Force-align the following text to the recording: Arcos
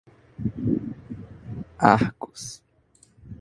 Arcos 1.87 2.63